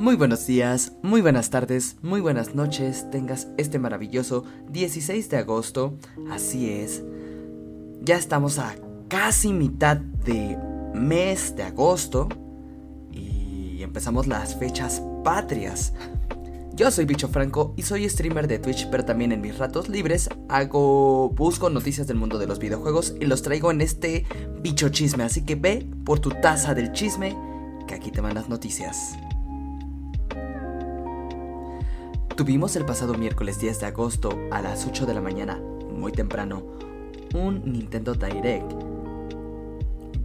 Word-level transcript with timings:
Muy 0.00 0.16
buenos 0.16 0.46
días, 0.46 0.92
muy 1.02 1.20
buenas 1.20 1.50
tardes, 1.50 1.96
muy 2.00 2.22
buenas 2.22 2.54
noches, 2.54 3.10
tengas 3.10 3.48
este 3.58 3.78
maravilloso 3.78 4.44
16 4.70 5.28
de 5.28 5.36
agosto, 5.36 5.98
así 6.30 6.70
es. 6.70 7.02
Ya 8.00 8.16
estamos 8.16 8.58
a 8.58 8.74
casi 9.08 9.52
mitad 9.52 9.98
de 9.98 10.56
mes 10.94 11.54
de 11.54 11.64
agosto 11.64 12.30
y 13.12 13.82
empezamos 13.82 14.26
las 14.26 14.56
fechas 14.58 15.02
patrias. 15.22 15.92
Yo 16.72 16.90
soy 16.90 17.04
Bicho 17.04 17.28
Franco 17.28 17.74
y 17.76 17.82
soy 17.82 18.08
streamer 18.08 18.48
de 18.48 18.58
Twitch, 18.58 18.88
pero 18.90 19.04
también 19.04 19.32
en 19.32 19.42
mis 19.42 19.58
ratos 19.58 19.90
libres 19.90 20.30
hago 20.48 21.28
busco 21.28 21.68
noticias 21.68 22.06
del 22.06 22.16
mundo 22.16 22.38
de 22.38 22.46
los 22.46 22.58
videojuegos 22.58 23.16
y 23.20 23.26
los 23.26 23.42
traigo 23.42 23.70
en 23.70 23.82
este 23.82 24.24
bicho 24.62 24.88
chisme, 24.88 25.24
así 25.24 25.44
que 25.44 25.56
ve 25.56 25.86
por 26.06 26.20
tu 26.20 26.30
taza 26.30 26.72
del 26.72 26.92
chisme 26.92 27.36
que 27.86 27.96
aquí 27.96 28.10
te 28.10 28.22
van 28.22 28.32
las 28.32 28.48
noticias. 28.48 29.18
Tuvimos 32.40 32.74
el 32.76 32.86
pasado 32.86 33.12
miércoles 33.18 33.60
10 33.60 33.80
de 33.80 33.86
agosto 33.88 34.30
a 34.50 34.62
las 34.62 34.86
8 34.86 35.04
de 35.04 35.12
la 35.12 35.20
mañana, 35.20 35.60
muy 35.94 36.10
temprano, 36.10 36.62
un 37.34 37.70
Nintendo 37.70 38.14
Direct 38.14 38.72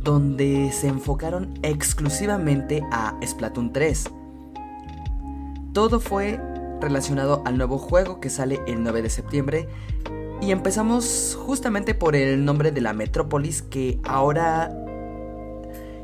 donde 0.02 0.72
se 0.72 0.88
enfocaron 0.88 1.60
exclusivamente 1.62 2.82
a 2.90 3.20
Splatoon 3.22 3.74
3. 3.74 4.06
Todo 5.74 6.00
fue 6.00 6.40
relacionado 6.80 7.44
al 7.44 7.58
nuevo 7.58 7.78
juego 7.78 8.22
que 8.22 8.30
sale 8.30 8.62
el 8.66 8.82
9 8.82 9.02
de 9.02 9.10
septiembre 9.10 9.68
y 10.42 10.52
empezamos 10.52 11.38
justamente 11.38 11.96
por 11.96 12.16
el 12.16 12.46
nombre 12.46 12.72
de 12.72 12.80
la 12.80 12.94
metrópolis 12.94 13.62
que 13.62 14.00
ahora 14.06 14.72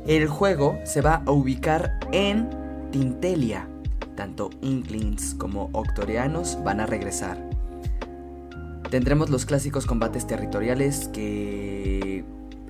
el 0.05 0.27
juego 0.27 0.77
se 0.83 0.99
va 0.99 1.23
a 1.25 1.31
ubicar 1.31 2.01
en 2.11 2.49
Tintelia 2.91 3.70
tanto 4.15 4.49
Inklings 4.61 5.35
como 5.35 5.69
Octorianos 5.73 6.57
van 6.63 6.79
a 6.79 6.85
regresar. 6.85 7.37
Tendremos 8.89 9.29
los 9.29 9.45
clásicos 9.45 9.85
combates 9.85 10.27
territoriales 10.27 11.07
que 11.13 12.25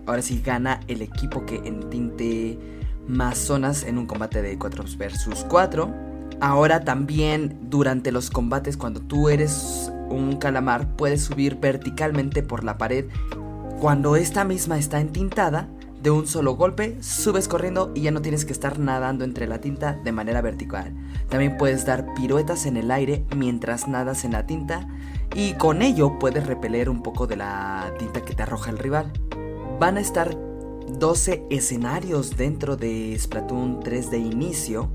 ahora 0.06 0.22
sí 0.22 0.42
gana 0.46 0.80
el 0.88 1.02
equipo 1.02 1.46
que 1.46 1.56
entinte 1.66 2.60
más 3.08 3.38
zonas 3.38 3.84
en 3.84 3.98
un 3.98 4.06
combate 4.06 4.42
de 4.42 4.58
4 4.58 4.86
versus 4.98 5.46
4. 5.50 5.92
Ahora 6.40 6.82
también 6.82 7.58
durante 7.70 8.12
los 8.12 8.30
combates 8.30 8.78
cuando 8.78 9.00
tú 9.02 9.30
eres 9.30 9.92
un 10.10 10.38
calamar 10.38 10.96
puedes 10.96 11.24
subir 11.24 11.58
verticalmente 11.60 12.44
por 12.44 12.64
la 12.64 12.78
pared. 12.78 13.06
Cuando 13.80 14.16
esta 14.16 14.44
misma 14.44 14.78
está 14.78 15.00
entintada, 15.00 15.68
de 16.02 16.10
un 16.10 16.28
solo 16.28 16.56
golpe, 16.56 16.98
subes 17.02 17.48
corriendo 17.48 17.92
y 17.94 18.02
ya 18.02 18.12
no 18.12 18.22
tienes 18.22 18.46
que 18.46 18.54
estar 18.54 18.80
nadando 18.80 19.24
entre 19.24 19.48
la 19.48 19.62
tinta 19.62 20.00
de 20.04 20.12
manera 20.12 20.42
vertical. 20.42 20.94
También 21.30 21.58
puedes 21.58 21.86
dar 21.86 22.14
piruetas 22.16 22.66
en 22.66 22.78
el 22.78 22.92
aire 22.92 23.26
mientras 23.36 23.88
nadas 23.88 24.26
en 24.26 24.32
la 24.32 24.48
tinta 24.48 24.88
y 25.36 25.54
con 25.54 25.82
ello 25.82 26.18
puedes 26.20 26.48
repeler 26.48 26.90
un 26.90 27.04
poco 27.04 27.28
de 27.28 27.38
la 27.38 27.94
tinta 28.00 28.22
que 28.22 28.34
te 28.34 28.44
arroja 28.44 28.72
el 28.72 28.80
rival. 28.80 29.12
Van 29.80 29.98
a 29.98 30.02
estar 30.02 30.36
12 30.88 31.46
escenarios 31.50 32.36
dentro 32.36 32.76
de 32.76 33.18
Splatoon 33.18 33.82
3 33.82 34.12
de 34.12 34.18
inicio 34.18 34.92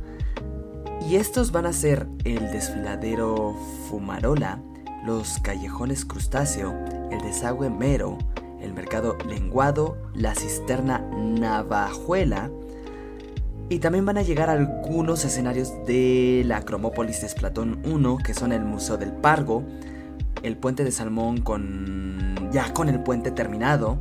y 1.09 1.17
estos 1.17 1.53
van 1.53 1.67
a 1.67 1.73
ser 1.73 2.09
el 2.25 2.51
desfiladero 2.51 3.55
Fumarola, 3.89 4.61
los 5.05 5.39
callejones 5.39 6.05
crustáceo, 6.05 6.75
el 7.13 7.21
desagüe 7.21 7.71
mero, 7.71 8.19
el 8.67 8.75
mercado 8.75 9.17
lenguado, 9.27 9.97
la 10.15 10.35
cisterna 10.35 10.99
navajuela. 11.17 12.51
Y 13.69 13.79
también 13.79 14.05
van 14.05 14.19
a 14.19 14.23
llegar 14.23 14.51
algunos 14.51 15.25
escenarios 15.25 15.73
de 15.87 16.43
la 16.47 16.63
Cromópolis 16.63 17.23
de 17.23 17.29
Platón 17.29 17.81
1, 17.85 18.19
que 18.19 18.35
son 18.35 18.53
el 18.53 18.65
Museo 18.65 18.97
del 18.97 19.13
Pargo, 19.13 19.65
el 20.43 20.57
puente 20.57 20.85
de 20.85 20.93
Salmón 20.93 21.41
con 21.41 22.51
ya 22.53 22.73
con 22.73 22.89
el 22.89 23.03
puente 23.03 23.33
terminado, 23.33 23.99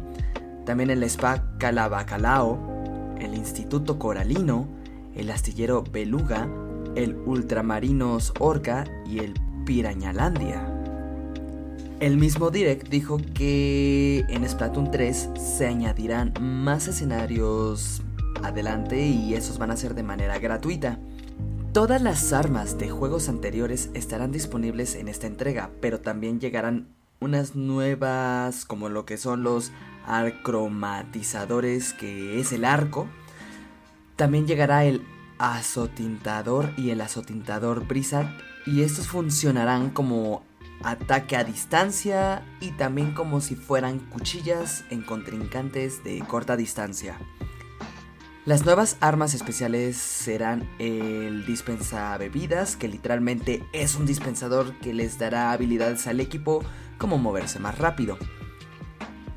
también 0.65 0.89
el 0.89 1.03
Spa 1.03 1.57
Calabacalao, 1.57 3.15
el 3.19 3.33
Instituto 3.33 3.97
Coralino, 3.97 4.67
el 5.15 5.31
astillero 5.31 5.83
Beluga, 5.83 6.47
el 6.95 7.15
Ultramarinos 7.25 8.33
Orca 8.39 8.83
y 9.05 9.19
el 9.19 9.33
Pirañalandia. 9.65 10.74
El 12.01 12.17
mismo 12.17 12.51
Direct 12.51 12.89
dijo 12.89 13.21
que 13.33 14.25
en 14.27 14.47
Splatoon 14.47 14.91
3 14.91 15.29
se 15.37 15.65
añadirán 15.65 16.33
más 16.41 16.89
escenarios 16.89 18.01
adelante 18.43 19.07
y 19.07 19.33
esos 19.33 19.57
van 19.57 19.71
a 19.71 19.77
ser 19.77 19.95
de 19.95 20.03
manera 20.03 20.37
gratuita. 20.37 20.99
Todas 21.71 22.01
las 22.01 22.33
armas 22.33 22.77
de 22.77 22.89
juegos 22.89 23.29
anteriores 23.29 23.91
estarán 23.93 24.33
disponibles 24.33 24.95
en 24.95 25.07
esta 25.07 25.27
entrega, 25.27 25.71
pero 25.79 26.01
también 26.01 26.41
llegarán 26.41 26.89
unas 27.21 27.55
nuevas 27.55 28.65
como 28.65 28.89
lo 28.89 29.05
que 29.05 29.15
son 29.15 29.43
los 29.43 29.71
acromatizadores 30.05 31.93
que 31.93 32.41
es 32.41 32.51
el 32.51 32.65
arco. 32.65 33.07
También 34.17 34.47
llegará 34.47 34.83
el 34.83 35.01
azotintador 35.37 36.73
y 36.75 36.89
el 36.89 36.99
azotintador 36.99 37.87
Blizzard 37.87 38.27
y 38.65 38.81
estos 38.81 39.07
funcionarán 39.07 39.91
como 39.91 40.43
ataque 40.83 41.35
a 41.35 41.43
distancia 41.43 42.43
y 42.59 42.71
también 42.71 43.13
como 43.13 43.41
si 43.41 43.55
fueran 43.55 43.99
cuchillas 43.99 44.85
en 44.89 45.01
contrincantes 45.01 46.03
de 46.03 46.19
corta 46.19 46.55
distancia. 46.55 47.17
Las 48.45 48.63
nuevas 48.63 48.97
armas 48.99 49.33
especiales 49.33 49.97
serán 49.97 50.69
el 50.77 51.47
dispensa 51.47 52.15
bebidas, 52.19 52.75
que 52.75 52.87
literalmente 52.87 53.63
es 53.73 53.95
un 53.95 54.05
dispensador 54.05 54.75
que 54.81 54.93
les 54.93 55.17
dará 55.17 55.51
habilidades 55.51 56.05
al 56.05 56.19
equipo 56.19 56.63
como 56.99 57.17
moverse 57.17 57.57
más 57.57 57.79
rápido. 57.79 58.19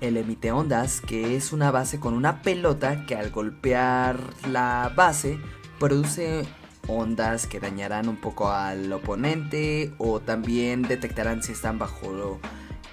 El 0.02 0.18
emite 0.18 0.52
ondas, 0.52 1.00
que 1.00 1.36
es 1.36 1.54
una 1.54 1.70
base 1.70 1.98
con 1.98 2.12
una 2.12 2.42
pelota 2.42 3.06
que 3.06 3.16
al 3.16 3.30
golpear 3.30 4.20
la 4.46 4.92
base 4.94 5.40
produce 5.78 6.46
ondas 6.88 7.46
que 7.46 7.60
dañarán 7.60 8.08
un 8.08 8.16
poco 8.16 8.50
al 8.50 8.92
oponente 8.92 9.92
o 9.98 10.20
también 10.20 10.82
detectarán 10.82 11.42
si 11.42 11.52
están 11.52 11.78
bajo 11.78 12.40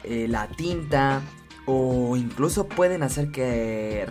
eh, 0.03 0.27
la 0.29 0.47
tinta 0.47 1.21
o 1.65 2.15
incluso 2.15 2.67
pueden 2.67 3.01
hacer 3.01 3.31
que 3.31 4.05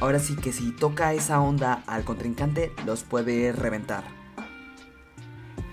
ahora 0.00 0.18
sí 0.18 0.36
que 0.36 0.52
si 0.52 0.72
toca 0.72 1.14
esa 1.14 1.40
onda 1.40 1.82
al 1.86 2.04
contrincante 2.04 2.72
los 2.84 3.02
puede 3.02 3.52
reventar. 3.52 4.04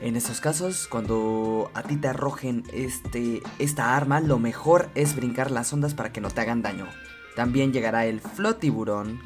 En 0.01 0.15
esos 0.15 0.39
casos, 0.39 0.87
cuando 0.87 1.71
a 1.73 1.83
ti 1.83 1.97
te 1.97 2.07
arrojen 2.07 2.63
este, 2.71 3.41
esta 3.59 3.97
arma, 3.97 4.21
lo 4.21 4.39
mejor 4.39 4.89
es 4.95 5.13
brincar 5.13 5.51
las 5.51 5.73
ondas 5.73 5.93
para 5.93 6.13
que 6.13 6.21
no 6.21 6.29
te 6.29 6.39
hagan 6.39 6.61
daño. 6.61 6.87
También 7.35 7.73
llegará 7.73 8.05
el 8.05 8.21
flotiburón, 8.21 9.19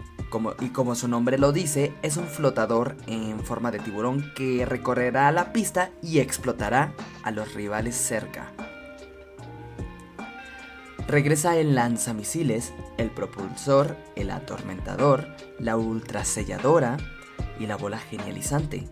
y 0.59 0.69
como 0.69 0.95
su 0.95 1.07
nombre 1.07 1.37
lo 1.37 1.51
dice, 1.51 1.93
es 2.01 2.17
un 2.17 2.25
flotador 2.25 2.95
en 3.07 3.39
forma 3.39 3.71
de 3.71 3.79
tiburón 3.79 4.31
que 4.35 4.65
recorrerá 4.65 5.31
la 5.31 5.53
pista 5.53 5.91
y 6.01 6.19
explotará 6.19 6.93
a 7.23 7.31
los 7.31 7.53
rivales 7.53 7.95
cerca. 7.95 8.51
Regresa 11.07 11.57
el 11.57 11.75
lanzamisiles, 11.75 12.73
el 12.97 13.11
propulsor, 13.11 13.97
el 14.15 14.31
atormentador, 14.31 15.27
la 15.59 15.75
ultraselladora 15.77 16.97
y 17.59 17.67
la 17.67 17.75
bola 17.75 17.99
genializante. 17.99 18.87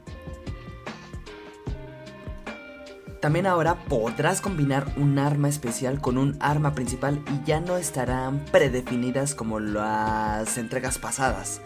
También 3.21 3.45
ahora 3.45 3.75
podrás 3.75 4.41
combinar 4.41 4.91
un 4.97 5.19
arma 5.19 5.47
especial 5.47 6.01
con 6.01 6.17
un 6.17 6.37
arma 6.39 6.73
principal 6.73 7.23
y 7.31 7.45
ya 7.45 7.59
no 7.59 7.77
estarán 7.77 8.43
predefinidas 8.51 9.35
como 9.35 9.59
las 9.59 10.57
entregas 10.57 10.97
pasadas. 10.97 11.61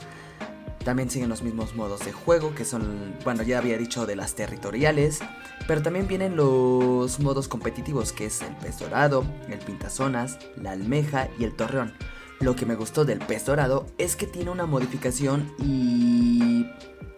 También 0.84 1.10
siguen 1.10 1.30
los 1.30 1.44
mismos 1.44 1.74
modos 1.74 2.04
de 2.04 2.12
juego 2.12 2.54
que 2.54 2.66
son, 2.66 3.16
bueno, 3.24 3.42
ya 3.42 3.60
había 3.60 3.78
dicho 3.78 4.06
de 4.06 4.18
las 4.18 4.36
territoriales, 4.36 5.19
pero 5.66 5.81
también 5.81 6.10
vienen 6.10 6.36
los 6.36 7.22
modos 7.22 7.48
competitivos 7.48 8.12
que 8.12 8.25
es 8.25 8.42
el 8.42 8.54
pez 8.58 8.78
dorado, 8.78 9.24
el 9.48 9.60
pintazonas, 9.60 10.38
la 10.62 10.72
almeja 10.72 11.30
y 11.40 11.46
el 11.46 11.56
torreón. 11.56 11.94
Lo 12.42 12.58
que 12.58 12.66
me 12.66 12.75
gustó 12.75 13.06
del 13.06 13.19
pez 13.19 13.46
dorado 13.46 13.88
es 13.98 14.18
que 14.18 14.28
tiene 14.28 14.51
una 14.51 14.66
modificación 14.66 15.54
y 15.58 16.68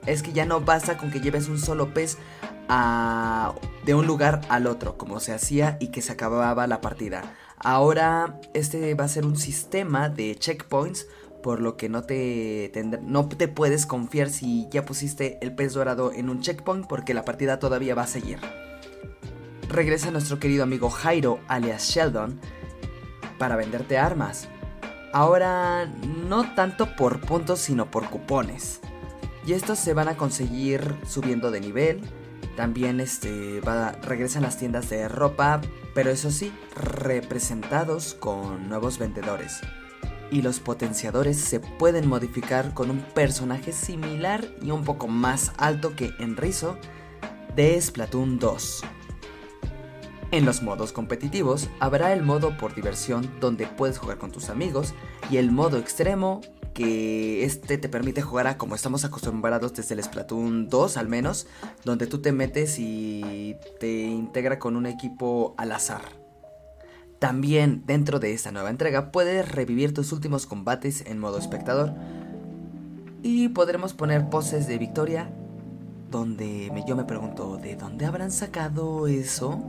es 0.05 0.21
que 0.21 0.31
ya 0.31 0.45
no 0.45 0.61
basta 0.61 0.95
con 0.95 1.09
que 1.09 1.21
lleves 1.21 1.49
un 1.49 1.57
solo 1.57 1.91
pez 1.91 2.19
de 2.67 3.95
un 3.95 4.05
lugar 4.05 4.41
al 4.49 4.67
otro, 4.67 4.97
como 4.97 5.19
se 5.19 5.33
hacía 5.33 5.77
y 5.79 5.87
que 5.87 6.01
se 6.01 6.11
acababa 6.11 6.67
la 6.67 6.81
partida. 6.81 7.35
Ahora 7.57 8.39
este 8.53 8.93
va 8.93 9.05
a 9.05 9.09
ser 9.09 9.25
un 9.25 9.37
sistema 9.37 10.09
de 10.09 10.35
checkpoints, 10.35 11.07
por 11.41 11.61
lo 11.61 11.77
que 11.77 11.87
no 11.87 12.03
te, 12.03 12.71
no 13.03 13.27
te 13.27 13.47
puedes 13.47 13.85
confiar 13.85 14.29
si 14.29 14.67
ya 14.69 14.85
pusiste 14.85 15.37
el 15.41 15.55
pez 15.55 15.73
dorado 15.73 16.11
en 16.11 16.29
un 16.29 16.41
checkpoint, 16.41 16.87
porque 16.87 17.13
la 17.13 17.23
partida 17.23 17.59
todavía 17.59 17.95
va 17.95 18.03
a 18.03 18.07
seguir. 18.07 18.39
Regresa 19.69 20.11
nuestro 20.11 20.39
querido 20.39 20.63
amigo 20.63 20.89
Jairo, 20.89 21.39
alias 21.47 21.83
Sheldon, 21.89 22.39
para 23.37 23.55
venderte 23.55 23.97
armas. 23.97 24.47
Ahora 25.13 25.85
no 26.27 26.53
tanto 26.53 26.95
por 26.95 27.21
puntos, 27.21 27.59
sino 27.59 27.89
por 27.89 28.09
cupones. 28.09 28.81
Y 29.45 29.53
estos 29.53 29.79
se 29.79 29.93
van 29.93 30.09
a 30.09 30.17
conseguir 30.17 30.95
subiendo 31.07 31.51
de 31.51 31.61
nivel. 31.61 32.01
También 32.57 32.99
este, 32.99 33.61
va, 33.61 33.91
regresan 34.01 34.41
las 34.41 34.57
tiendas 34.57 34.89
de 34.89 35.07
ropa, 35.07 35.61
pero 35.93 36.09
eso 36.09 36.31
sí, 36.31 36.51
representados 36.75 38.15
con 38.15 38.67
nuevos 38.67 38.97
vendedores. 38.97 39.61
Y 40.31 40.41
los 40.41 40.59
potenciadores 40.59 41.37
se 41.37 41.59
pueden 41.59 42.09
modificar 42.09 42.73
con 42.73 42.89
un 42.89 42.99
personaje 42.99 43.71
similar 43.71 44.43
y 44.59 44.71
un 44.71 44.83
poco 44.83 45.07
más 45.07 45.53
alto 45.57 45.95
que 45.95 46.09
Enrizo 46.17 46.79
de 47.55 47.79
Splatoon 47.79 48.39
2. 48.39 48.83
En 50.31 50.43
los 50.43 50.63
modos 50.63 50.91
competitivos 50.91 51.69
habrá 51.79 52.11
el 52.11 52.23
modo 52.23 52.57
por 52.57 52.73
diversión 52.73 53.29
donde 53.39 53.67
puedes 53.67 53.99
jugar 53.99 54.17
con 54.17 54.31
tus 54.31 54.49
amigos 54.49 54.95
y 55.29 55.37
el 55.37 55.51
modo 55.51 55.77
extremo 55.77 56.41
que 56.77 57.43
este 57.43 57.79
te 57.79 57.89
permite 57.89 58.21
jugar 58.21 58.45
a 58.45 58.59
como 58.59 58.75
estamos 58.75 59.03
acostumbrados 59.03 59.73
desde 59.73 59.95
el 59.95 60.03
Splatoon 60.03 60.69
2 60.69 60.97
al 60.97 61.07
menos, 61.07 61.47
donde 61.83 62.05
tú 62.05 62.19
te 62.19 62.31
metes 62.31 62.77
y 62.77 63.55
te 63.79 64.03
integra 64.03 64.59
con 64.59 64.75
un 64.75 64.85
equipo 64.85 65.55
al 65.57 65.71
azar. 65.71 66.03
También 67.17 67.81
dentro 67.87 68.19
de 68.19 68.31
esta 68.33 68.51
nueva 68.51 68.69
entrega 68.69 69.11
puedes 69.11 69.51
revivir 69.51 69.91
tus 69.91 70.11
últimos 70.11 70.45
combates 70.45 71.03
en 71.07 71.17
modo 71.17 71.39
espectador 71.39 71.95
y 73.23 73.49
podremos 73.49 73.93
poner 73.93 74.29
poses 74.29 74.67
de 74.67 74.77
victoria 74.77 75.31
donde 76.11 76.71
yo 76.87 76.95
me 76.95 77.05
pregunto, 77.05 77.57
¿de 77.57 77.75
dónde 77.75 78.05
habrán 78.05 78.29
sacado 78.29 79.07
eso? 79.07 79.63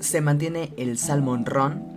Se 0.00 0.22
mantiene 0.22 0.72
el 0.78 0.96
Salmon 0.96 1.44
Run 1.44 1.95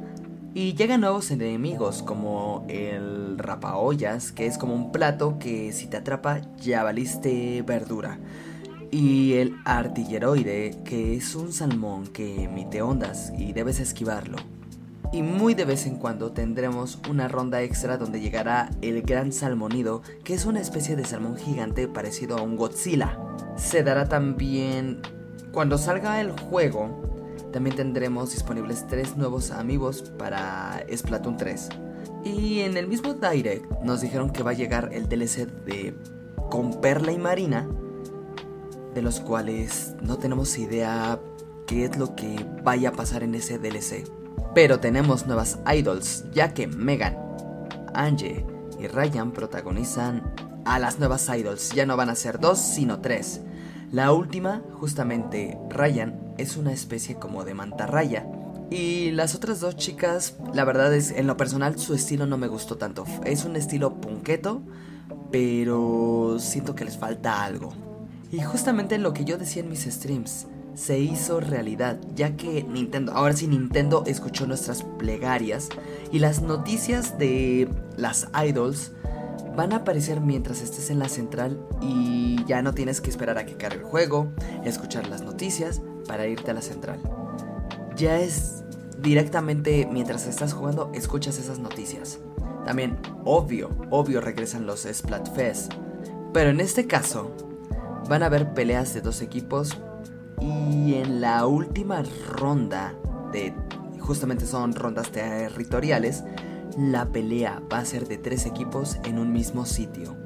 y 0.59 0.73
llegan 0.73 0.99
nuevos 0.99 1.31
enemigos 1.31 2.03
como 2.03 2.65
el 2.67 3.37
rapaollas, 3.37 4.33
que 4.33 4.45
es 4.45 4.57
como 4.57 4.75
un 4.75 4.91
plato 4.91 5.39
que 5.39 5.71
si 5.71 5.87
te 5.87 5.95
atrapa 5.95 6.41
ya 6.57 6.83
valiste 6.83 7.61
verdura. 7.61 8.19
Y 8.91 9.35
el 9.35 9.55
artilleroide, 9.63 10.77
que 10.83 11.15
es 11.15 11.33
un 11.35 11.53
salmón 11.53 12.07
que 12.07 12.43
emite 12.43 12.81
ondas 12.81 13.31
y 13.37 13.53
debes 13.53 13.79
esquivarlo. 13.79 14.35
Y 15.13 15.23
muy 15.23 15.53
de 15.53 15.63
vez 15.63 15.85
en 15.85 15.95
cuando 15.95 16.33
tendremos 16.33 16.99
una 17.09 17.29
ronda 17.29 17.61
extra 17.61 17.95
donde 17.95 18.19
llegará 18.19 18.69
el 18.81 19.01
gran 19.03 19.31
salmonido, 19.31 20.01
que 20.25 20.33
es 20.33 20.45
una 20.45 20.59
especie 20.59 20.97
de 20.97 21.05
salmón 21.05 21.37
gigante 21.37 21.87
parecido 21.87 22.37
a 22.37 22.41
un 22.41 22.57
Godzilla. 22.57 23.17
Se 23.55 23.81
dará 23.81 24.09
también 24.09 24.99
cuando 25.53 25.77
salga 25.77 26.19
el 26.19 26.31
juego 26.31 27.18
también 27.51 27.75
tendremos 27.75 28.31
disponibles 28.31 28.85
tres 28.87 29.17
nuevos 29.17 29.51
amigos 29.51 30.11
para 30.17 30.85
Splatoon 30.95 31.37
3. 31.37 31.69
Y 32.23 32.59
en 32.59 32.77
el 32.77 32.87
mismo 32.87 33.13
Direct 33.13 33.65
nos 33.81 34.01
dijeron 34.01 34.31
que 34.31 34.43
va 34.43 34.51
a 34.51 34.53
llegar 34.55 34.89
el 34.91 35.07
DLC 35.07 35.47
de 35.65 35.95
Con 36.49 36.81
Perla 36.81 37.11
y 37.11 37.17
Marina, 37.17 37.67
de 38.93 39.01
los 39.01 39.19
cuales 39.19 39.95
no 40.01 40.17
tenemos 40.17 40.57
idea 40.57 41.19
qué 41.65 41.85
es 41.85 41.97
lo 41.97 42.15
que 42.15 42.45
vaya 42.63 42.89
a 42.89 42.93
pasar 42.93 43.23
en 43.23 43.35
ese 43.35 43.57
DLC. 43.57 44.07
Pero 44.53 44.79
tenemos 44.79 45.27
nuevas 45.27 45.59
idols, 45.73 46.25
ya 46.31 46.53
que 46.53 46.67
Megan, 46.67 47.17
Angie 47.93 48.45
y 48.79 48.87
Ryan 48.87 49.31
protagonizan 49.31 50.33
a 50.65 50.79
las 50.79 50.99
nuevas 50.99 51.29
idols. 51.29 51.71
Ya 51.73 51.85
no 51.85 51.95
van 51.97 52.09
a 52.09 52.15
ser 52.15 52.39
dos, 52.39 52.59
sino 52.59 52.99
tres. 52.99 53.41
La 53.91 54.11
última, 54.13 54.61
justamente 54.73 55.57
Ryan, 55.69 56.19
es 56.37 56.57
una 56.57 56.71
especie 56.71 57.15
como 57.15 57.43
de 57.43 57.55
mantarraya. 57.55 58.27
Y 58.69 59.09
las 59.11 59.33
otras 59.33 59.59
dos 59.59 59.75
chicas, 59.77 60.35
la 60.53 60.63
verdad 60.63 60.93
es, 60.93 61.09
en 61.09 61.25
lo 61.25 61.37
personal, 61.37 61.79
su 61.79 61.95
estilo 61.95 62.27
no 62.27 62.37
me 62.37 62.47
gustó 62.47 62.77
tanto. 62.77 63.05
Es 63.25 63.45
un 63.45 63.55
estilo 63.55 63.95
punqueto, 63.95 64.61
pero 65.31 66.37
siento 66.39 66.75
que 66.75 66.85
les 66.85 66.97
falta 66.97 67.43
algo. 67.43 67.73
Y 68.31 68.41
justamente 68.41 68.99
lo 68.99 69.13
que 69.13 69.25
yo 69.25 69.39
decía 69.39 69.63
en 69.63 69.69
mis 69.69 69.85
streams, 69.85 70.45
se 70.75 70.99
hizo 70.99 71.39
realidad, 71.39 71.99
ya 72.15 72.37
que 72.37 72.63
Nintendo, 72.63 73.13
ahora 73.13 73.35
sí 73.35 73.47
Nintendo 73.47 74.03
escuchó 74.05 74.45
nuestras 74.45 74.83
plegarias 74.83 75.67
y 76.11 76.19
las 76.19 76.41
noticias 76.41 77.17
de 77.17 77.67
las 77.97 78.29
idols 78.47 78.91
van 79.59 79.73
a 79.73 79.77
aparecer 79.77 80.21
mientras 80.21 80.61
estés 80.61 80.89
en 80.89 80.99
la 80.99 81.09
central 81.09 81.59
y 81.81 82.45
ya 82.45 82.61
no 82.61 82.73
tienes 82.73 83.01
que 83.01 83.09
esperar 83.09 83.37
a 83.37 83.45
que 83.45 83.57
cargue 83.57 83.79
el 83.79 83.83
juego, 83.83 84.31
escuchar 84.63 85.09
las 85.09 85.21
noticias, 85.21 85.81
para 86.07 86.27
irte 86.27 86.51
a 86.51 86.53
la 86.53 86.61
central. 86.61 87.01
Ya 87.97 88.19
es 88.19 88.63
directamente 88.99 89.85
mientras 89.91 90.27
estás 90.27 90.53
jugando, 90.53 90.89
escuchas 90.93 91.37
esas 91.39 91.59
noticias. 91.59 92.19
También, 92.63 92.99
obvio, 93.25 93.75
obvio 93.89 94.21
regresan 94.21 94.65
los 94.65 94.87
Splatfest. 94.89 95.73
Pero 96.31 96.51
en 96.51 96.61
este 96.61 96.87
caso, 96.87 97.35
van 98.07 98.23
a 98.23 98.27
haber 98.27 98.53
peleas 98.53 98.93
de 98.93 99.01
dos 99.01 99.21
equipos. 99.21 99.77
Y 100.39 100.93
en 100.93 101.19
la 101.19 101.45
última 101.45 102.01
ronda, 102.29 102.93
de 103.33 103.53
justamente 103.99 104.45
son 104.45 104.73
rondas 104.73 105.11
territoriales, 105.11 106.23
la 106.79 107.11
pelea 107.11 107.61
va 107.71 107.79
a 107.79 107.85
ser 107.85 108.07
de 108.07 108.17
tres 108.17 108.45
equipos 108.45 108.97
en 109.03 109.19
un 109.19 109.31
mismo 109.31 109.65
sitio 109.65 110.17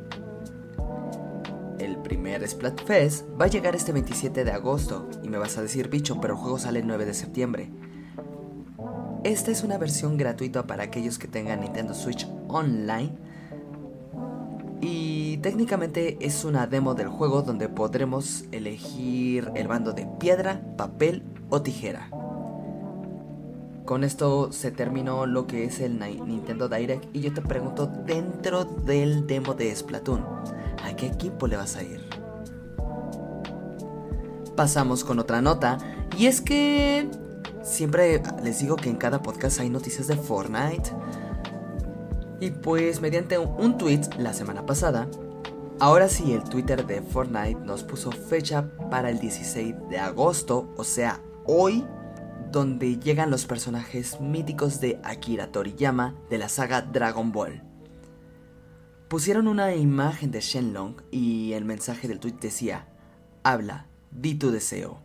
primer 2.04 2.48
Splatfest 2.48 3.26
va 3.40 3.46
a 3.46 3.48
llegar 3.48 3.76
este 3.76 3.92
27 3.92 4.44
de 4.44 4.52
agosto 4.52 5.10
y 5.24 5.30
me 5.30 5.38
vas 5.38 5.58
a 5.58 5.62
decir 5.62 5.90
bicho, 5.90 6.22
pero 6.22 6.36
el 6.36 6.40
juego 6.40 6.60
sale 6.60 6.80
el 6.80 6.88
9 6.88 7.06
de 7.06 7.14
septiembre. 7.14 7.72
Esta 9.24 9.52
es 9.52 9.64
una 9.64 9.78
versión 9.78 10.18
gratuita 10.18 10.68
para 10.68 10.84
aquellos 10.84 11.18
que 11.18 11.28
tengan 11.28 11.62
Nintendo 11.62 11.94
Switch 11.94 12.28
Online 12.50 13.12
y 14.82 15.38
técnicamente 15.38 16.18
es 16.20 16.44
una 16.44 16.68
demo 16.68 16.94
del 16.94 17.08
juego 17.08 17.42
donde 17.42 17.70
podremos 17.70 18.44
elegir 18.52 19.50
el 19.56 19.68
bando 19.68 19.94
de 19.94 20.06
piedra, 20.20 20.62
papel 20.78 21.24
o 21.50 21.62
tijera. 21.62 22.10
Con 23.86 24.06
esto 24.06 24.52
se 24.54 24.72
terminó 24.72 25.26
lo 25.26 25.46
que 25.46 25.66
es 25.66 25.82
el 25.82 26.00
Nintendo 26.00 26.70
Direct 26.70 27.14
y 27.14 27.20
yo 27.20 27.34
te 27.34 27.42
pregunto 27.42 27.86
dentro 27.86 28.64
del 28.64 29.28
demo 29.28 29.54
de 29.54 29.76
Splatoon, 29.76 30.26
¿a 30.84 30.96
qué 30.96 31.08
equipo 31.08 31.48
le 31.48 31.58
vas 31.58 31.76
a 31.76 31.84
ir? 31.84 32.02
Pasamos 34.56 35.04
con 35.04 35.20
otra 35.20 35.42
nota 35.42 35.78
y 36.18 36.28
es 36.28 36.40
que 36.40 37.10
siempre 37.62 38.22
les 38.42 38.60
digo 38.60 38.78
que 38.78 38.90
en 38.90 38.96
cada 38.96 39.22
podcast 39.22 39.60
hay 39.60 39.70
noticias 39.70 40.08
de 40.08 40.16
Fortnite. 40.16 40.92
Y 42.40 42.52
pues 42.52 43.02
mediante 43.02 43.38
un 43.38 43.78
tweet 43.78 44.02
la 44.18 44.34
semana 44.34 44.66
pasada, 44.66 45.08
ahora 45.80 46.08
sí 46.08 46.34
el 46.34 46.44
Twitter 46.44 46.86
de 46.86 47.02
Fortnite 47.02 47.60
nos 47.66 47.84
puso 47.84 48.12
fecha 48.12 48.70
para 48.90 49.10
el 49.10 49.20
16 49.20 49.76
de 49.90 50.00
agosto, 50.00 50.70
o 50.78 50.84
sea, 50.84 51.22
hoy, 51.46 51.86
donde 52.54 53.00
llegan 53.00 53.32
los 53.32 53.48
personajes 53.48 54.22
míticos 54.22 54.80
de 54.80 55.02
Akira 55.04 55.52
Toriyama 55.52 56.16
de 56.30 56.38
la 56.38 56.50
saga 56.50 56.84
Dragon 56.84 57.32
Ball. 57.32 57.64
Pusieron 59.10 59.48
una 59.48 59.74
imagen 59.74 60.30
de 60.30 60.40
Shenlong 60.40 61.02
y 61.10 61.54
el 61.54 61.66
mensaje 61.66 62.08
del 62.08 62.20
tweet 62.20 62.36
decía, 62.40 62.88
habla, 63.42 63.88
di 64.12 64.36
tu 64.36 64.52
deseo. 64.52 65.02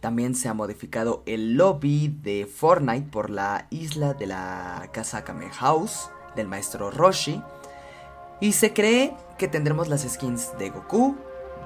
También 0.00 0.34
se 0.34 0.48
ha 0.48 0.54
modificado 0.54 1.22
el 1.26 1.54
lobby 1.54 2.08
de 2.08 2.46
Fortnite 2.46 3.10
por 3.10 3.28
la 3.28 3.66
isla 3.68 4.14
de 4.14 4.26
la 4.26 4.88
casa 4.90 5.24
Kame 5.24 5.50
House 5.50 6.08
del 6.34 6.48
maestro 6.48 6.90
Roshi. 6.90 7.42
Y 8.40 8.52
se 8.52 8.72
cree 8.72 9.14
que 9.36 9.48
tendremos 9.48 9.88
las 9.88 10.00
skins 10.02 10.56
de 10.58 10.70
Goku, 10.70 11.14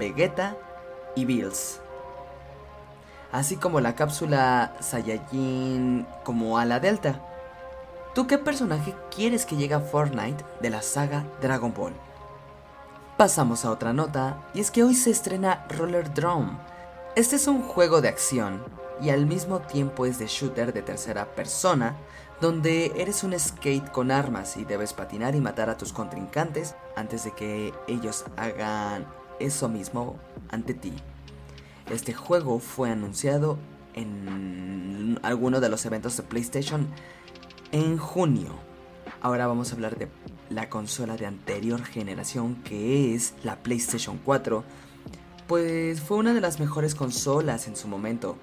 Vegeta 0.00 0.56
y 1.14 1.24
Bills. 1.24 1.80
Así 3.32 3.56
como 3.56 3.80
la 3.80 3.94
cápsula 3.94 4.74
Saiyajin 4.80 6.06
como 6.24 6.58
ala 6.58 6.80
delta. 6.80 7.20
¿Tú 8.14 8.26
qué 8.26 8.38
personaje 8.38 8.94
quieres 9.14 9.44
que 9.44 9.56
llegue 9.56 9.74
a 9.74 9.80
Fortnite 9.80 10.44
de 10.60 10.70
la 10.70 10.82
saga 10.82 11.24
Dragon 11.42 11.74
Ball? 11.74 11.92
Pasamos 13.16 13.64
a 13.64 13.70
otra 13.70 13.92
nota, 13.92 14.42
y 14.54 14.60
es 14.60 14.70
que 14.70 14.82
hoy 14.82 14.94
se 14.94 15.10
estrena 15.10 15.66
Roller 15.70 16.12
Drone. 16.12 16.58
Este 17.14 17.36
es 17.36 17.46
un 17.46 17.62
juego 17.62 18.00
de 18.00 18.08
acción 18.08 18.62
y 19.00 19.10
al 19.10 19.26
mismo 19.26 19.60
tiempo 19.60 20.06
es 20.06 20.18
de 20.18 20.26
shooter 20.26 20.72
de 20.72 20.82
tercera 20.82 21.26
persona, 21.34 21.96
donde 22.40 22.92
eres 22.96 23.24
un 23.24 23.38
skate 23.38 23.90
con 23.90 24.10
armas 24.10 24.56
y 24.56 24.64
debes 24.64 24.92
patinar 24.92 25.34
y 25.34 25.40
matar 25.40 25.70
a 25.70 25.76
tus 25.76 25.92
contrincantes 25.92 26.74
antes 26.94 27.24
de 27.24 27.32
que 27.32 27.72
ellos 27.88 28.24
hagan 28.36 29.06
eso 29.40 29.68
mismo 29.68 30.16
ante 30.50 30.74
ti. 30.74 30.94
Este 31.90 32.12
juego 32.14 32.58
fue 32.58 32.90
anunciado 32.90 33.58
en 33.94 35.18
alguno 35.22 35.60
de 35.60 35.68
los 35.68 35.84
eventos 35.86 36.16
de 36.16 36.22
PlayStation 36.22 36.88
en 37.72 37.96
junio. 37.96 38.54
Ahora 39.20 39.46
vamos 39.46 39.70
a 39.70 39.74
hablar 39.74 39.96
de 39.96 40.08
la 40.50 40.68
consola 40.68 41.16
de 41.16 41.26
anterior 41.26 41.84
generación 41.84 42.56
que 42.56 43.14
es 43.14 43.34
la 43.42 43.62
PlayStation 43.62 44.18
4. 44.24 44.64
Pues 45.46 46.00
fue 46.00 46.16
una 46.16 46.34
de 46.34 46.40
las 46.40 46.58
mejores 46.60 46.94
consolas 46.94 47.68
en 47.68 47.76
su 47.76 47.88
momento. 47.88 48.36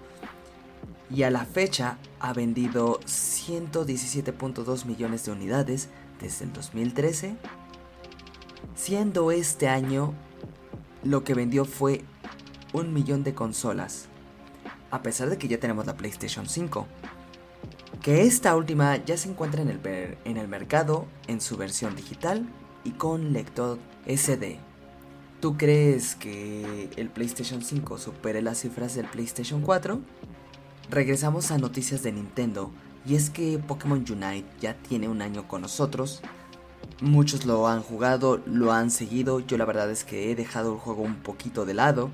Y 1.10 1.24
a 1.24 1.32
la 1.32 1.46
fecha 1.46 1.98
ha 2.20 2.34
vendido 2.34 3.00
117.2 3.02 4.86
millones 4.86 5.26
de 5.26 5.32
unidades 5.32 5.90
desde 6.20 6.46
el 6.46 6.54
2013 6.54 7.36
siendo 8.76 9.32
este 9.32 9.68
año 9.68 10.14
lo 11.04 11.24
que 11.24 11.34
vendió 11.34 11.66
fue 11.66 12.04
un 12.74 12.94
millón 12.94 13.24
de 13.24 13.34
consolas, 13.34 14.06
a 14.92 15.02
pesar 15.02 15.30
de 15.30 15.38
que 15.38 15.48
ya 15.48 15.60
tenemos 15.60 15.86
la 15.86 15.96
PlayStation 15.96 16.48
5, 16.48 16.88
que 18.02 18.24
esta 18.24 18.56
última 18.56 18.98
ya 18.98 19.16
se 19.16 19.30
encuentra 19.30 19.62
en 19.62 19.70
el, 19.70 19.80
en 20.26 20.38
el 20.38 20.48
mercado 20.48 21.08
en 21.28 21.40
su 21.40 21.56
versión 21.56 21.96
digital 21.96 22.46
y 22.84 22.92
con 22.92 23.32
lector 23.32 23.80
SD. 24.06 24.60
¿Tú 25.40 25.58
crees 25.58 26.16
que 26.16 26.90
el 26.96 27.10
PlayStation 27.10 27.62
5 27.62 27.98
supere 27.98 28.42
las 28.42 28.60
cifras 28.60 28.96
del 28.96 29.08
PlayStation 29.08 29.62
4? 29.62 30.00
Regresamos 30.90 31.52
a 31.52 31.58
noticias 31.58 32.04
de 32.04 32.12
Nintendo, 32.12 32.72
y 33.06 33.16
es 33.16 33.30
que 33.30 33.60
Pokémon 33.60 34.00
Unite 34.00 34.46
ya 34.62 34.76
tiene 34.76 35.10
un 35.10 35.22
año 35.22 35.48
con 35.48 35.62
nosotros. 35.62 36.22
Muchos 37.02 37.46
lo 37.46 37.68
han 37.68 37.82
jugado, 37.82 38.42
lo 38.46 38.72
han 38.72 38.92
seguido, 38.92 39.40
yo 39.42 39.58
la 39.58 39.66
verdad 39.66 39.92
es 39.92 40.04
que 40.04 40.32
he 40.32 40.36
dejado 40.36 40.74
el 40.74 40.80
juego 40.80 41.02
un 41.02 41.16
poquito 41.16 41.66
de 41.66 41.74
lado. 41.74 42.12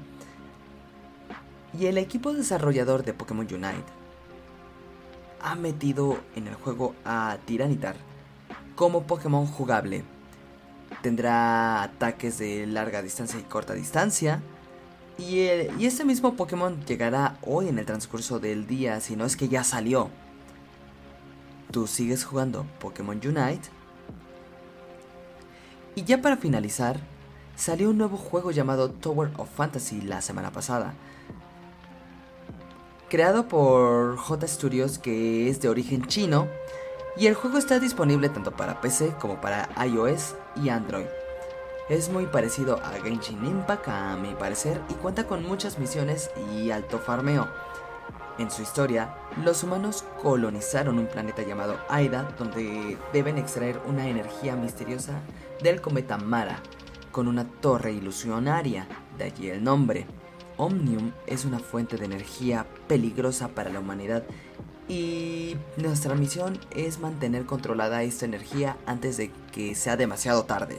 Y 1.77 1.85
el 1.85 1.97
equipo 1.97 2.33
desarrollador 2.33 3.03
de 3.03 3.13
Pokémon 3.13 3.45
Unite 3.45 3.83
ha 5.41 5.55
metido 5.55 6.19
en 6.35 6.47
el 6.47 6.55
juego 6.55 6.95
a 7.05 7.37
Tiranitar 7.45 7.95
como 8.79 9.03
Pokémon 9.03 9.45
jugable 9.45 10.05
tendrá 11.01 11.83
ataques 11.83 12.37
de 12.37 12.65
larga 12.65 13.01
distancia 13.01 13.37
y 13.37 13.43
corta 13.43 13.73
distancia. 13.73 14.41
Y, 15.17 15.39
y 15.77 15.85
este 15.85 16.05
mismo 16.05 16.35
Pokémon 16.35 16.79
llegará 16.85 17.37
hoy 17.41 17.67
en 17.67 17.77
el 17.77 17.85
transcurso 17.85 18.39
del 18.39 18.67
día, 18.67 19.01
si 19.01 19.17
no 19.17 19.25
es 19.25 19.35
que 19.35 19.49
ya 19.49 19.65
salió. 19.65 20.09
Tú 21.71 21.87
sigues 21.87 22.23
jugando 22.23 22.65
Pokémon 22.79 23.17
Unite. 23.17 23.67
Y 25.95 26.05
ya 26.05 26.21
para 26.21 26.37
finalizar, 26.37 27.01
salió 27.57 27.89
un 27.89 27.97
nuevo 27.97 28.15
juego 28.15 28.51
llamado 28.51 28.91
Tower 28.91 29.29
of 29.35 29.49
Fantasy 29.53 29.99
la 29.99 30.21
semana 30.21 30.51
pasada. 30.51 30.93
Creado 33.09 33.47
por 33.47 34.17
J 34.17 34.47
Studios 34.47 34.99
que 34.99 35.49
es 35.49 35.59
de 35.61 35.67
origen 35.67 36.05
chino 36.05 36.47
y 37.17 37.25
el 37.25 37.33
juego 37.33 37.57
está 37.57 37.79
disponible 37.79 38.29
tanto 38.29 38.51
para 38.51 38.81
PC 38.81 39.15
como 39.19 39.41
para 39.41 39.67
iOS 39.83 40.35
y 40.55 40.69
Android. 40.69 41.07
Es 41.89 42.09
muy 42.09 42.27
parecido 42.27 42.75
a 42.75 42.91
Genshin 43.01 43.43
Impact 43.43 43.87
a 43.87 44.15
mi 44.15 44.35
parecer 44.35 44.79
y 44.89 44.93
cuenta 44.93 45.25
con 45.25 45.43
muchas 45.43 45.79
misiones 45.79 46.29
y 46.53 46.69
alto 46.69 46.99
farmeo. 46.99 47.47
En 48.37 48.51
su 48.51 48.61
historia, 48.61 49.15
los 49.43 49.63
humanos 49.63 50.05
colonizaron 50.21 50.99
un 50.99 51.07
planeta 51.07 51.41
llamado 51.41 51.79
Aida 51.89 52.31
donde 52.37 52.95
deben 53.11 53.39
extraer 53.39 53.81
una 53.87 54.07
energía 54.07 54.55
misteriosa 54.55 55.19
del 55.63 55.81
cometa 55.81 56.19
Mara 56.19 56.59
con 57.11 57.27
una 57.27 57.43
torre 57.43 57.91
ilusionaria, 57.91 58.87
de 59.17 59.23
allí 59.23 59.49
el 59.49 59.63
nombre. 59.63 60.05
Omnium 60.59 61.13
es 61.25 61.45
una 61.45 61.57
fuente 61.57 61.97
de 61.97 62.05
energía 62.05 62.67
peligrosa 62.87 63.47
para 63.47 63.71
la 63.71 63.79
humanidad 63.79 64.23
y 64.87 65.55
nuestra 65.77 66.15
misión 66.15 66.59
es 66.71 66.99
mantener 66.99 67.45
controlada 67.45 68.03
esta 68.03 68.25
energía 68.25 68.77
antes 68.85 69.17
de 69.17 69.31
que 69.51 69.73
sea 69.73 69.97
demasiado 69.97 70.43
tarde. 70.43 70.77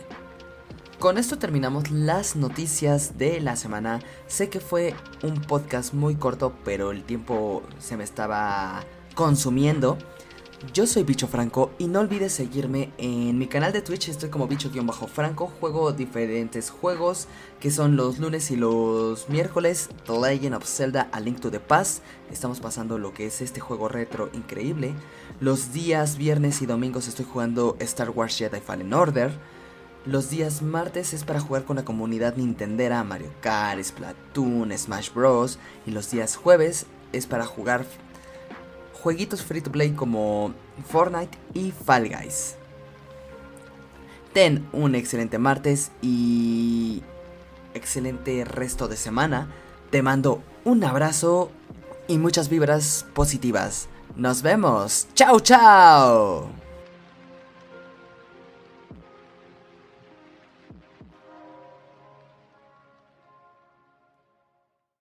Con 0.98 1.16
esto 1.16 1.38
terminamos 1.38 1.90
las 1.90 2.36
noticias 2.36 3.16
de 3.16 3.40
la 3.40 3.56
semana. 3.56 4.00
Sé 4.26 4.50
que 4.50 4.60
fue 4.60 4.94
un 5.22 5.40
podcast 5.40 5.94
muy 5.94 6.16
corto, 6.16 6.52
pero 6.62 6.90
el 6.90 7.04
tiempo 7.04 7.62
se 7.78 7.96
me 7.96 8.04
estaba 8.04 8.84
consumiendo. 9.14 9.96
Yo 10.74 10.86
soy 10.86 11.04
Bicho 11.04 11.26
Franco 11.26 11.70
y 11.78 11.86
no 11.86 12.00
olvides 12.00 12.34
seguirme 12.34 12.92
en 12.98 13.38
mi 13.38 13.46
canal 13.46 13.72
de 13.72 13.80
Twitch, 13.80 14.10
estoy 14.10 14.28
como 14.28 14.46
bicho-franco, 14.46 15.50
juego 15.58 15.90
diferentes 15.92 16.68
juegos 16.68 17.28
que 17.60 17.70
son 17.70 17.96
los 17.96 18.18
lunes 18.18 18.50
y 18.50 18.56
los 18.56 19.30
miércoles, 19.30 19.88
The 20.04 20.20
Legend 20.20 20.56
of 20.56 20.66
Zelda 20.66 21.08
A 21.12 21.20
Link 21.20 21.40
to 21.40 21.50
the 21.50 21.60
Past, 21.60 22.02
estamos 22.30 22.60
pasando 22.60 22.98
lo 22.98 23.14
que 23.14 23.26
es 23.26 23.40
este 23.40 23.58
juego 23.58 23.88
retro 23.88 24.28
increíble. 24.34 24.94
Los 25.40 25.72
días 25.72 26.18
viernes 26.18 26.60
y 26.60 26.66
domingos 26.66 27.08
estoy 27.08 27.24
jugando 27.24 27.76
Star 27.80 28.10
Wars 28.10 28.36
Jedi 28.36 28.60
Fallen 28.60 28.92
Order. 28.92 29.32
Los 30.04 30.28
días 30.28 30.60
martes 30.60 31.14
es 31.14 31.24
para 31.24 31.40
jugar 31.40 31.64
con 31.64 31.76
la 31.76 31.86
comunidad 31.86 32.36
nintendera 32.36 33.02
Mario 33.02 33.32
Kart, 33.40 33.82
Splatoon, 33.82 34.76
Smash 34.76 35.10
Bros. 35.14 35.58
Y 35.86 35.90
los 35.90 36.10
días 36.10 36.36
jueves 36.36 36.84
es 37.12 37.26
para 37.26 37.46
jugar 37.46 37.86
jueguitos 39.02 39.42
free 39.42 39.60
to 39.60 39.70
play 39.70 39.90
como 39.90 40.52
Fortnite 40.88 41.36
y 41.54 41.72
Fall 41.72 42.08
Guys. 42.08 42.56
Ten 44.32 44.68
un 44.72 44.94
excelente 44.94 45.38
martes 45.38 45.90
y 46.02 47.02
excelente 47.74 48.44
resto 48.44 48.88
de 48.88 48.96
semana. 48.96 49.48
Te 49.90 50.02
mando 50.02 50.42
un 50.64 50.84
abrazo 50.84 51.50
y 52.06 52.18
muchas 52.18 52.48
vibras 52.48 53.06
positivas. 53.14 53.88
Nos 54.16 54.42
vemos. 54.42 55.08
Chao, 55.14 55.40
chao. 55.40 56.59